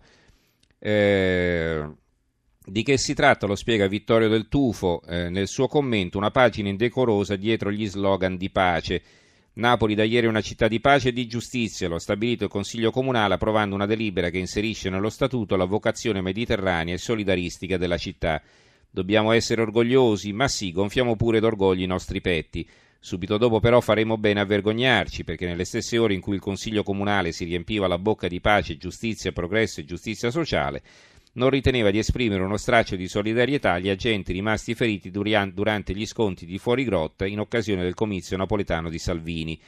Eh, 0.78 1.86
di 2.70 2.84
che 2.84 2.98
si 2.98 3.14
tratta 3.14 3.48
lo 3.48 3.56
spiega 3.56 3.88
Vittorio 3.88 4.28
del 4.28 4.48
Tufo 4.48 5.02
eh, 5.08 5.30
nel 5.30 5.48
suo 5.48 5.68
commento, 5.68 6.18
una 6.18 6.32
pagina 6.32 6.70
indecorosa 6.70 7.36
dietro 7.36 7.72
gli 7.72 7.88
slogan 7.88 8.38
di 8.38 8.50
pace. 8.50 9.02
Napoli 9.54 9.96
da 9.96 10.04
ieri 10.04 10.28
è 10.28 10.30
una 10.30 10.42
città 10.42 10.68
di 10.68 10.80
pace 10.80 11.10
e 11.10 11.14
di 11.14 11.28
giustizia, 11.28 11.90
lo 11.90 11.96
ha 11.96 12.00
stabilito 12.00 12.46
il 12.46 12.50
Consiglio 12.50 12.92
Comunale 12.92 13.34
approvando 13.34 13.76
una 13.76 13.86
delibera 13.86 14.30
che 14.30 14.38
inserisce 14.38 14.90
nello 14.90 15.10
Statuto 15.10 15.56
la 15.56 15.66
vocazione 15.66 16.22
mediterranea 16.22 16.94
e 16.94 16.98
solidaristica 16.98 17.78
della 17.78 17.98
città. 17.98 18.42
Dobbiamo 18.90 19.32
essere 19.32 19.62
orgogliosi, 19.62 20.32
ma 20.32 20.48
sì, 20.48 20.72
gonfiamo 20.72 21.16
pure 21.16 21.40
d'orgoglio 21.40 21.84
i 21.84 21.88
nostri 21.88 22.22
petti. 22.22 22.68
Subito 23.02 23.38
dopo 23.38 23.62
però 23.62 23.80
faremo 23.80 24.18
bene 24.18 24.42
a 24.42 24.46
vergognarci, 24.46 25.24
perché 25.24 25.46
nelle 25.46 25.64
stesse 25.64 25.98
ore 25.98 26.14
in 26.14 26.20
cui 26.20 26.36
il 26.36 26.42
Consiglio 26.42 26.84
Comunale 26.84 27.32
si 27.32 27.46
riempiva 27.46 27.88
la 27.88 27.98
bocca 27.98 28.28
di 28.28 28.42
pace, 28.42 28.78
giustizia, 28.78 29.32
progresso 29.32 29.80
e 29.80 29.86
giustizia 29.86 30.30
sociale, 30.30 30.84
non 31.34 31.50
riteneva 31.50 31.92
di 31.92 31.98
esprimere 31.98 32.44
uno 32.44 32.58
straccio 32.58 32.98
di 32.98 33.08
solidarietà 33.08 33.74
agli 33.74 33.88
agenti 33.88 34.34
rimasti 34.34 34.76
feriti 34.76 35.12
durante 35.12 35.94
gli 35.94 36.06
sconti 36.06 36.46
di 36.46 36.58
fuori 36.58 36.84
grotta 36.84 37.26
in 37.26 37.40
occasione 37.40 37.84
del 37.84 37.94
comizio 37.94 38.36
napoletano 38.36 38.90
di 38.90 39.00
Salvini. 39.00 39.60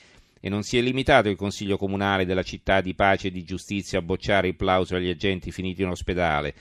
E 0.43 0.49
non 0.49 0.63
si 0.63 0.77
è 0.77 0.81
limitato 0.81 1.29
il 1.29 1.37
Consiglio 1.37 1.77
Comunale 1.77 2.25
della 2.25 2.43
città 2.43 2.81
di 2.81 2.95
pace 2.95 3.27
e 3.27 3.31
di 3.31 3.43
giustizia 3.43 3.99
a 3.99 4.01
bocciare 4.01 4.49
il 4.49 4.55
plauso 4.55 4.95
agli 4.95 5.09
agenti 5.09 5.51
finiti 5.51 5.83
in 5.83 5.89
ospedale, 5.89 6.53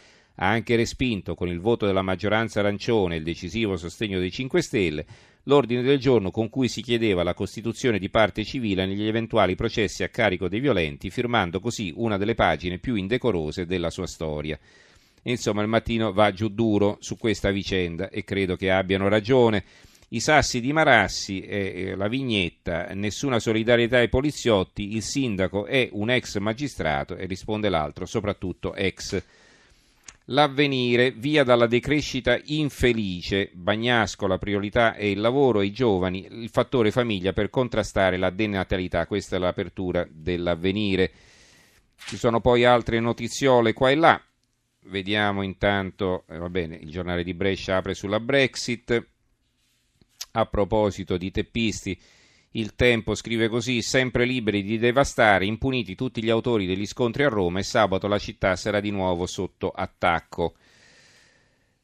ha 0.42 0.48
anche 0.48 0.76
respinto 0.76 1.34
con 1.34 1.48
il 1.48 1.60
voto 1.60 1.86
della 1.86 2.02
maggioranza 2.02 2.60
arancione 2.60 3.16
il 3.16 3.22
decisivo 3.22 3.76
sostegno 3.76 4.18
dei 4.18 4.30
5 4.30 4.62
Stelle 4.62 5.06
l'ordine 5.44 5.82
del 5.82 5.98
giorno 5.98 6.30
con 6.30 6.48
cui 6.48 6.68
si 6.68 6.82
chiedeva 6.82 7.22
la 7.22 7.34
costituzione 7.34 7.98
di 7.98 8.08
parte 8.08 8.44
civile 8.44 8.86
negli 8.86 9.06
eventuali 9.06 9.54
processi 9.54 10.02
a 10.02 10.08
carico 10.08 10.48
dei 10.48 10.60
violenti, 10.60 11.10
firmando 11.10 11.60
così 11.60 11.92
una 11.96 12.16
delle 12.16 12.34
pagine 12.34 12.78
più 12.78 12.94
indecorose 12.94 13.66
della 13.66 13.90
sua 13.90 14.06
storia. 14.06 14.58
Insomma, 15.22 15.62
il 15.62 15.68
mattino 15.68 16.12
va 16.12 16.32
giù 16.32 16.48
duro 16.48 16.96
su 17.00 17.16
questa 17.18 17.50
vicenda 17.50 18.08
e 18.08 18.24
credo 18.24 18.56
che 18.56 18.70
abbiano 18.70 19.08
ragione. 19.08 19.64
I 20.12 20.20
sassi 20.20 20.60
di 20.60 20.72
Marassi, 20.72 21.40
eh, 21.40 21.94
la 21.96 22.08
vignetta, 22.08 22.88
nessuna 22.94 23.38
solidarietà 23.38 23.98
ai 23.98 24.08
poliziotti, 24.08 24.94
il 24.94 25.02
sindaco 25.02 25.66
è 25.66 25.88
un 25.92 26.10
ex 26.10 26.38
magistrato 26.38 27.16
e 27.16 27.26
risponde 27.26 27.68
l'altro, 27.68 28.06
soprattutto 28.06 28.74
ex. 28.74 29.22
L'avvenire, 30.32 31.10
via 31.10 31.42
dalla 31.42 31.66
decrescita 31.66 32.38
infelice, 32.44 33.50
Bagnasco, 33.52 34.28
la 34.28 34.38
priorità 34.38 34.94
è 34.94 35.02
il 35.02 35.18
lavoro 35.18 35.60
e 35.60 35.66
i 35.66 35.72
giovani, 35.72 36.24
il 36.30 36.50
fattore 36.50 36.92
famiglia 36.92 37.32
per 37.32 37.50
contrastare 37.50 38.16
la 38.16 38.30
denatalità, 38.30 39.06
questa 39.06 39.34
è 39.34 39.38
l'apertura 39.40 40.06
dell'avvenire. 40.08 41.10
Ci 41.96 42.16
sono 42.16 42.40
poi 42.40 42.64
altre 42.64 43.00
notiziole 43.00 43.72
qua 43.72 43.90
e 43.90 43.96
là, 43.96 44.22
vediamo 44.84 45.42
intanto, 45.42 46.24
eh, 46.28 46.38
va 46.38 46.48
bene, 46.48 46.76
il 46.76 46.90
giornale 46.90 47.24
di 47.24 47.34
Brescia 47.34 47.76
apre 47.76 47.94
sulla 47.94 48.20
Brexit, 48.20 49.08
a 50.32 50.46
proposito 50.46 51.16
di 51.16 51.32
teppisti, 51.32 52.00
il 52.52 52.74
Tempo 52.74 53.14
scrive 53.14 53.48
così: 53.48 53.82
sempre 53.82 54.24
liberi 54.24 54.62
di 54.62 54.78
devastare, 54.78 55.46
impuniti 55.46 55.94
tutti 55.94 56.22
gli 56.22 56.30
autori 56.30 56.66
degli 56.66 56.86
scontri 56.86 57.22
a 57.24 57.28
Roma 57.28 57.58
e 57.60 57.62
sabato 57.62 58.08
la 58.08 58.18
città 58.18 58.56
sarà 58.56 58.80
di 58.80 58.90
nuovo 58.90 59.26
sotto 59.26 59.70
attacco. 59.70 60.54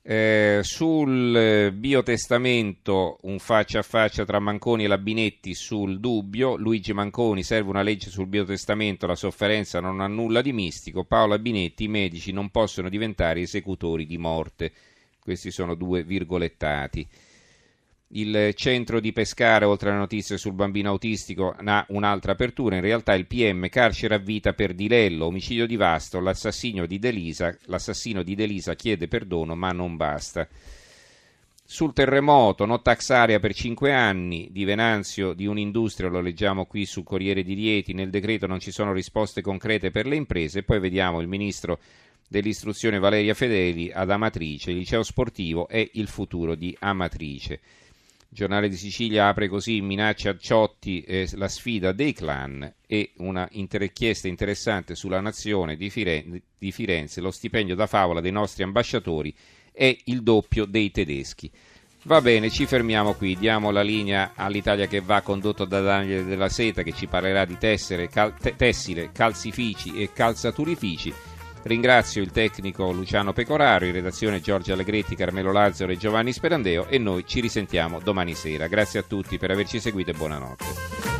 Eh, 0.08 0.60
sul 0.62 1.72
biotestamento 1.74 3.18
un 3.22 3.40
faccia 3.40 3.80
a 3.80 3.82
faccia 3.82 4.24
tra 4.24 4.38
Manconi 4.38 4.84
e 4.84 4.86
Labinetti 4.86 5.52
sul 5.52 5.98
dubbio, 5.98 6.54
Luigi 6.54 6.92
Manconi 6.92 7.42
serve 7.42 7.70
una 7.70 7.82
legge 7.82 8.08
sul 8.08 8.28
biotestamento, 8.28 9.08
la 9.08 9.16
sofferenza 9.16 9.80
non 9.80 10.00
ha 10.00 10.06
nulla 10.06 10.42
di 10.42 10.52
mistico, 10.52 11.02
Paola 11.02 11.40
Binetti 11.40 11.84
i 11.84 11.88
medici 11.88 12.30
non 12.30 12.50
possono 12.50 12.88
diventare 12.88 13.40
esecutori 13.40 14.06
di 14.06 14.16
morte. 14.16 14.72
Questi 15.18 15.50
sono 15.50 15.74
due 15.74 16.04
virgolettati. 16.04 17.08
Il 18.10 18.52
centro 18.54 19.00
di 19.00 19.12
Pescara, 19.12 19.68
oltre 19.68 19.90
alle 19.90 19.98
notizie 19.98 20.38
sul 20.38 20.52
bambino 20.52 20.90
autistico, 20.90 21.56
ha 21.58 21.84
un'altra 21.88 22.32
apertura. 22.32 22.76
In 22.76 22.80
realtà 22.80 23.14
il 23.14 23.26
PM 23.26 23.68
carcere 23.68 24.14
a 24.14 24.18
vita 24.18 24.52
per 24.52 24.74
Dilello, 24.74 25.26
omicidio 25.26 25.66
di 25.66 25.74
Vasto, 25.74 26.20
l'assassino 26.20 26.86
di 26.86 27.00
Delisa, 27.00 27.56
l'assassino 27.64 28.22
di 28.22 28.36
Delisa 28.36 28.74
chiede 28.74 29.08
perdono 29.08 29.56
ma 29.56 29.70
non 29.72 29.96
basta. 29.96 30.46
Sul 31.64 31.92
terremoto, 31.92 32.64
no 32.64 32.80
tax 32.80 33.10
area 33.10 33.40
per 33.40 33.52
5 33.52 33.92
anni, 33.92 34.50
di 34.52 34.64
Venanzio 34.64 35.32
di 35.32 35.46
un'industria, 35.46 36.08
lo 36.08 36.20
leggiamo 36.20 36.64
qui 36.66 36.86
sul 36.86 37.02
Corriere 37.02 37.42
di 37.42 37.54
Rieti, 37.54 37.92
nel 37.92 38.10
decreto 38.10 38.46
non 38.46 38.60
ci 38.60 38.70
sono 38.70 38.92
risposte 38.92 39.42
concrete 39.42 39.90
per 39.90 40.06
le 40.06 40.14
imprese, 40.14 40.62
poi 40.62 40.78
vediamo 40.78 41.20
il 41.20 41.26
ministro 41.26 41.80
dell'istruzione 42.28 43.00
Valeria 43.00 43.34
Fedeli 43.34 43.90
ad 43.92 44.12
Amatrice, 44.12 44.70
il 44.70 44.76
liceo 44.76 45.02
sportivo 45.02 45.66
è 45.66 45.90
il 45.94 46.06
futuro 46.06 46.54
di 46.54 46.74
Amatrice. 46.78 47.58
Giornale 48.36 48.68
di 48.68 48.76
Sicilia 48.76 49.28
apre 49.28 49.48
così 49.48 49.80
minaccia 49.80 50.36
Ciotti 50.36 51.00
eh, 51.00 51.26
la 51.36 51.48
sfida 51.48 51.92
dei 51.92 52.12
clan 52.12 52.70
e 52.86 53.12
una 53.16 53.48
inchiesta 53.52 54.28
interessante 54.28 54.94
sulla 54.94 55.20
nazione 55.20 55.74
di, 55.74 55.88
Firenze, 55.88 56.42
di 56.58 56.70
Firenze. 56.70 57.22
Lo 57.22 57.30
stipendio 57.30 57.74
da 57.74 57.86
favola 57.86 58.20
dei 58.20 58.32
nostri 58.32 58.62
ambasciatori 58.62 59.34
è 59.72 59.96
il 60.04 60.22
doppio 60.22 60.66
dei 60.66 60.90
tedeschi. 60.90 61.50
Va 62.02 62.20
bene, 62.20 62.50
ci 62.50 62.66
fermiamo 62.66 63.14
qui, 63.14 63.38
diamo 63.38 63.70
la 63.70 63.80
linea 63.80 64.32
all'Italia 64.34 64.86
che 64.86 65.00
va 65.00 65.22
condotto 65.22 65.64
da 65.64 65.80
Daniele 65.80 66.26
della 66.26 66.50
Seta 66.50 66.82
che 66.82 66.92
ci 66.92 67.06
parlerà 67.06 67.46
di 67.46 67.56
tessere, 67.56 68.10
cal- 68.10 68.34
tessile, 68.54 69.12
calzifici 69.12 69.94
e 69.96 70.12
calzaturifici. 70.12 71.10
Ringrazio 71.66 72.22
il 72.22 72.30
tecnico 72.30 72.92
Luciano 72.92 73.32
Pecoraro, 73.32 73.86
in 73.86 73.92
redazione 73.92 74.40
Giorgio 74.40 74.72
Allegretti, 74.72 75.16
Carmelo 75.16 75.50
Lazzaro 75.50 75.90
e 75.90 75.96
Giovanni 75.96 76.32
Sperandeo 76.32 76.86
e 76.86 76.96
noi 76.98 77.26
ci 77.26 77.40
risentiamo 77.40 77.98
domani 77.98 78.34
sera. 78.34 78.68
Grazie 78.68 79.00
a 79.00 79.02
tutti 79.02 79.36
per 79.36 79.50
averci 79.50 79.80
seguito 79.80 80.12
e 80.12 80.14
buonanotte. 80.14 81.15